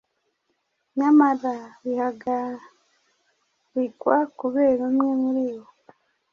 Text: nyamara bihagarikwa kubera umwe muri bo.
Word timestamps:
nyamara 0.97 1.53
bihagarikwa 1.83 4.17
kubera 4.39 4.79
umwe 4.89 5.09
muri 5.21 5.45
bo. 5.57 5.67